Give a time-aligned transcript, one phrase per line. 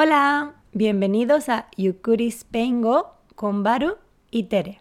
[0.00, 3.96] Hola, bienvenidos a Yukuri Spengo con Baru
[4.30, 4.80] y Tere.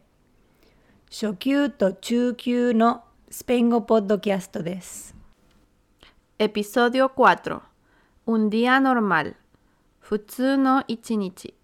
[1.10, 5.16] Shokyu to Chukyu no Spengo Podcast desu.
[6.38, 7.64] Episodio 4.
[8.26, 9.38] Un día normal.
[10.02, 11.56] Futsu no ichinichi.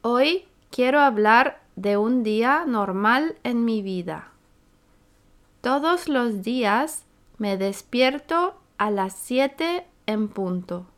[0.00, 4.32] Hoy quiero hablar de un día normal en mi vida.
[5.60, 7.04] Todos los días
[7.38, 10.91] me despierto a las 7 en punto.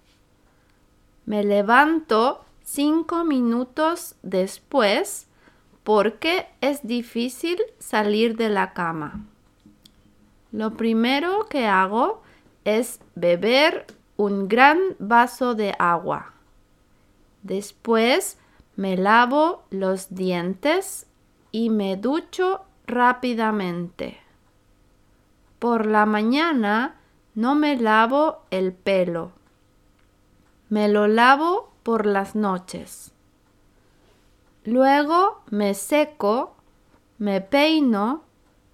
[1.26, 5.26] Me levanto cinco minutos después
[5.82, 9.24] porque es difícil salir de la cama.
[10.52, 12.22] Lo primero que hago
[12.64, 16.32] es beber un gran vaso de agua.
[17.42, 18.38] Después
[18.76, 21.06] me lavo los dientes
[21.52, 24.18] y me ducho rápidamente.
[25.58, 26.96] Por la mañana
[27.34, 29.32] no me lavo el pelo.
[30.68, 33.12] Me lo lavo por las noches.
[34.64, 36.54] Luego me seco,
[37.18, 38.22] me peino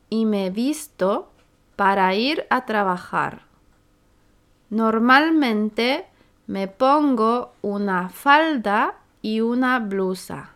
[0.09, 1.31] y me visto
[1.77, 3.43] para ir a trabajar.
[4.71, 6.07] Normalmente
[6.47, 10.51] me pongo una falda y una blusa.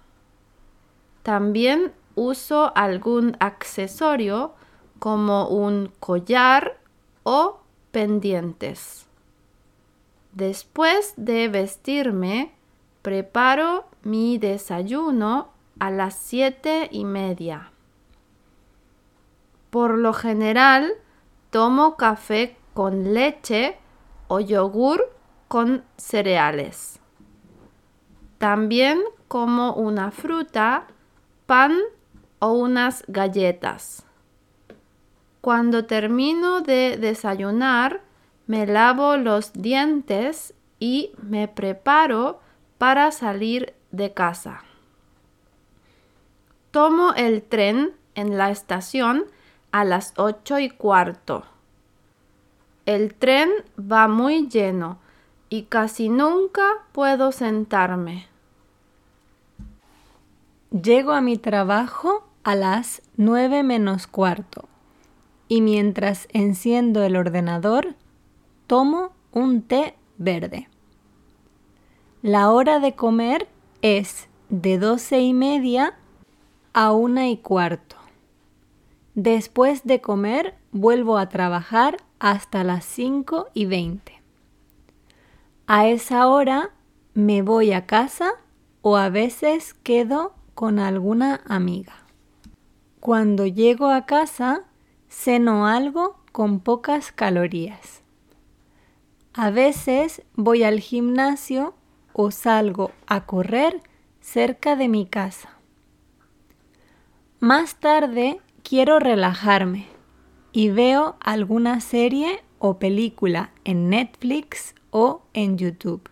[1.24, 4.54] También uso algún accesorio
[4.98, 6.78] como un collar
[7.24, 9.06] o pendientes.
[10.34, 12.52] Después de vestirme,
[13.02, 17.70] preparo mi desayuno a las siete y media.
[19.70, 20.92] Por lo general,
[21.50, 23.76] tomo café con leche
[24.26, 25.04] o yogur
[25.46, 26.98] con cereales.
[28.38, 30.88] También como una fruta,
[31.46, 31.78] pan
[32.40, 34.04] o unas galletas.
[35.40, 38.03] Cuando termino de desayunar,
[38.46, 42.40] me lavo los dientes y me preparo
[42.78, 44.62] para salir de casa.
[46.70, 49.24] Tomo el tren en la estación
[49.72, 51.44] a las ocho y cuarto.
[52.86, 54.98] El tren va muy lleno
[55.48, 58.28] y casi nunca puedo sentarme.
[60.70, 64.68] Llego a mi trabajo a las nueve menos cuarto
[65.48, 67.94] y mientras enciendo el ordenador,
[68.66, 70.68] tomo un té verde.
[72.22, 73.48] La hora de comer
[73.82, 75.94] es de doce y media
[76.72, 77.96] a una y cuarto.
[79.14, 84.22] Después de comer, vuelvo a trabajar hasta las cinco y veinte.
[85.66, 86.70] A esa hora
[87.14, 88.32] me voy a casa
[88.82, 91.94] o a veces quedo con alguna amiga.
[93.00, 94.64] Cuando llego a casa,
[95.08, 98.03] ceno algo con pocas calorías.
[99.36, 101.74] A veces voy al gimnasio
[102.12, 103.82] o salgo a correr
[104.20, 105.58] cerca de mi casa.
[107.40, 109.88] Más tarde quiero relajarme
[110.52, 116.08] y veo alguna serie o película en Netflix o en YouTube.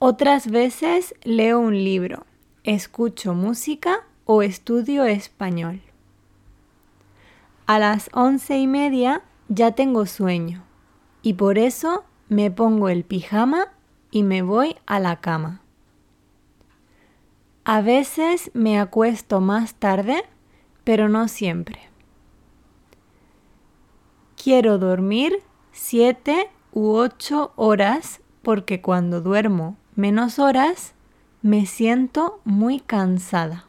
[0.00, 2.26] Otras veces leo un libro,
[2.64, 5.80] escucho música o estudio español.
[7.66, 10.64] A las once y media ya tengo sueño
[11.22, 13.68] y por eso me pongo el pijama
[14.10, 15.62] y me voy a la cama.
[17.64, 20.24] A veces me acuesto más tarde,
[20.84, 21.78] pero no siempre.
[24.42, 30.94] Quiero dormir siete u ocho horas porque cuando duermo menos horas
[31.42, 33.66] me siento muy cansada.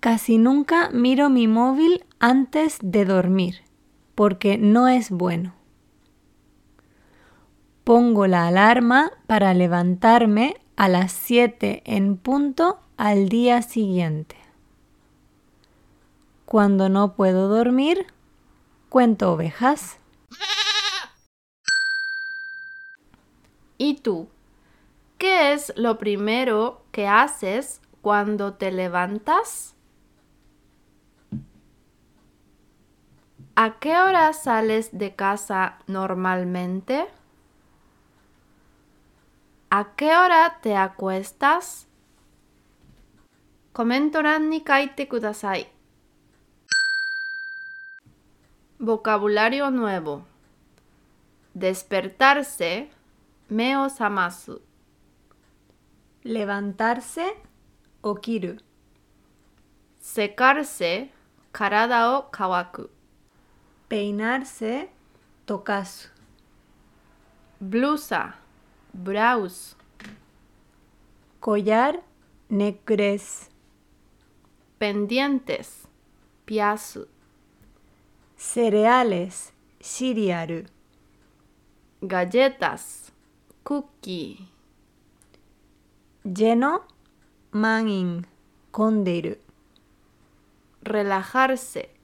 [0.00, 3.65] Casi nunca miro mi móvil antes de dormir,
[4.16, 5.54] porque no es bueno.
[7.84, 14.36] Pongo la alarma para levantarme a las 7 en punto al día siguiente.
[16.46, 18.06] Cuando no puedo dormir,
[18.88, 19.98] cuento ovejas.
[23.78, 24.28] ¿Y tú?
[25.18, 29.75] ¿Qué es lo primero que haces cuando te levantas?
[33.58, 37.06] ¿A qué hora sales de casa normalmente?
[39.70, 41.86] ¿A qué hora te acuestas?
[43.72, 45.68] Comento ni kaite kudasai.
[48.78, 50.26] Vocabulario nuevo.
[51.54, 52.90] Despertarse,
[53.48, 54.60] meo samasu.
[56.24, 57.24] Levantarse,
[58.02, 58.58] okiru.
[59.98, 61.10] Secarse,
[61.52, 62.95] karada o kawaku
[63.88, 64.88] peinarse,
[65.44, 66.08] tocazo.
[67.60, 68.36] Blusa,
[68.92, 69.76] braus.
[71.40, 72.02] Collar,
[72.48, 73.48] negres.
[74.78, 75.88] Pendientes,
[76.44, 77.06] piazu.
[78.36, 80.66] Cereales, cereal.
[82.02, 83.12] Galletas,
[83.62, 84.48] cookie.
[86.24, 86.86] Lleno,
[87.52, 88.26] manin,
[88.70, 89.38] conderu.
[90.82, 91.95] Relajarse,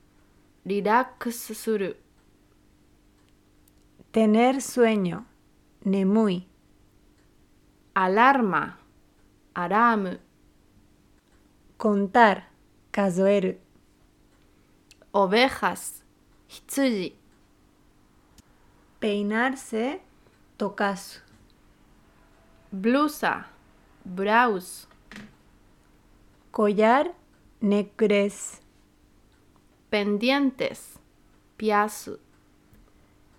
[0.64, 1.96] Rilaksuru.
[4.12, 5.26] Tener sueño.
[5.84, 6.46] Nemui.
[7.94, 8.78] Alarma.
[9.54, 10.18] Aramu.
[11.76, 12.48] Contar.
[12.92, 13.58] Kazoeru.
[15.12, 16.04] Ovejas.
[16.48, 17.16] Hitsuji.
[19.00, 20.00] Peinarse.
[20.56, 21.20] Tokasu.
[22.70, 23.46] Blusa.
[24.04, 24.86] Blouse.
[26.52, 27.12] Collar.
[27.60, 28.61] Necklace
[29.92, 30.98] pendientes,
[31.58, 32.18] piasu.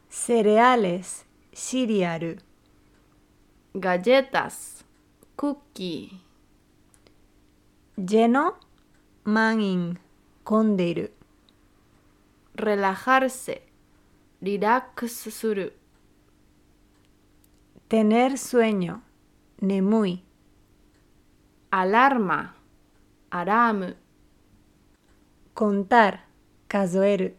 [0.08, 2.36] Cereales, siriaru.
[3.74, 4.86] Galletas,
[5.36, 6.22] cookie.
[7.98, 8.60] Lleno,
[9.24, 9.98] manin,
[10.44, 11.10] konderu.
[12.54, 13.64] Relajarse,
[14.40, 15.72] relax suru.
[17.88, 19.02] Tener sueño,
[19.60, 20.22] nemui.
[21.72, 22.54] Alarma,
[23.32, 23.96] aramu.
[25.56, 26.33] Contar.
[26.74, 27.36] 数える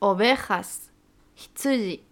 [0.00, 0.90] ovejas,
[1.34, 2.02] 羊、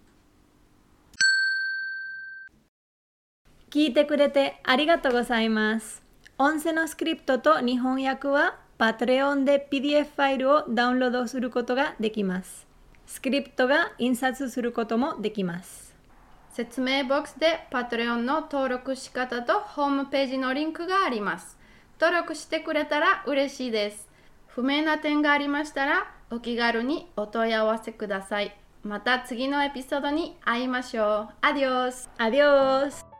[3.70, 6.02] 聞いてくれてありがとうございます。
[6.36, 12.66] 音声のスクリプトと日本訳は Patreon で PDF ファイルをダウンロードすることができます。
[13.06, 15.96] スクリプトが印刷することもできます。
[16.50, 21.56] 説明ボックスで Patreon の登録仕方とホームページのリンクがあります。
[21.98, 24.11] 登録してくれたら嬉しいです。
[24.54, 28.56] 不明な点がありましたらお気軽にお問い合わせください。
[28.82, 31.34] また次のエピソードに会いましょう。
[31.40, 33.11] アディオスアディオス